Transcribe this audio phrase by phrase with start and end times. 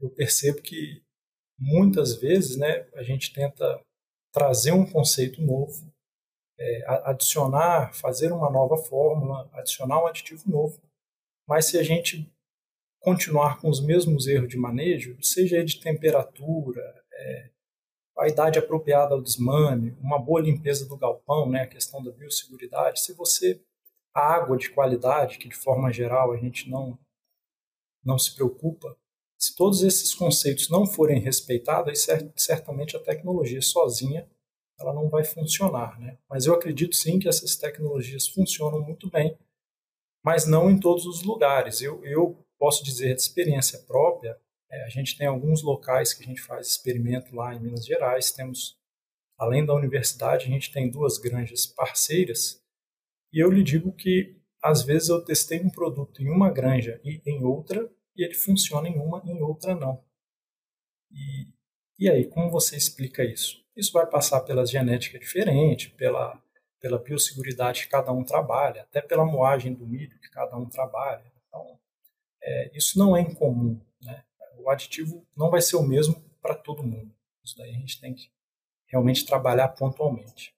[0.00, 1.02] eu percebo que
[1.58, 3.80] muitas vezes né, a gente tenta
[4.32, 5.92] trazer um conceito novo,
[6.58, 10.80] é, adicionar, fazer uma nova fórmula, adicionar um aditivo novo,
[11.46, 12.30] mas se a gente
[13.00, 17.50] continuar com os mesmos erros de manejo, seja de temperatura, é,
[18.18, 23.00] a idade apropriada ao desmame, uma boa limpeza do galpão, né, a questão da biosseguridade,
[23.00, 23.62] se você
[24.14, 26.98] a água de qualidade, que de forma geral a gente não
[28.04, 28.96] não se preocupa,
[29.38, 32.06] se todos esses conceitos não forem respeitados,
[32.36, 34.28] certamente a tecnologia sozinha
[34.80, 36.18] ela não vai funcionar, né?
[36.28, 39.36] Mas eu acredito sim que essas tecnologias funcionam muito bem,
[40.24, 41.80] mas não em todos os lugares.
[41.82, 44.38] Eu, eu posso dizer de experiência própria,
[44.70, 48.30] é, a gente tem alguns locais que a gente faz experimento lá em Minas Gerais,
[48.30, 48.76] temos,
[49.36, 52.62] além da universidade, a gente tem duas granjas parceiras,
[53.32, 57.20] e eu lhe digo que às vezes eu testei um produto em uma granja e
[57.24, 60.04] em outra, e ele funciona em uma e em outra não.
[61.10, 61.46] E,
[61.98, 63.64] e aí, como você explica isso?
[63.76, 66.42] Isso vai passar pela genética diferente, pela,
[66.80, 71.24] pela biosseguridade que cada um trabalha, até pela moagem do milho que cada um trabalha.
[71.46, 71.78] Então,
[72.42, 73.80] é, isso não é incomum.
[74.02, 74.24] Né?
[74.58, 77.14] O aditivo não vai ser o mesmo para todo mundo.
[77.44, 78.30] Isso daí a gente tem que
[78.88, 80.52] realmente trabalhar pontualmente.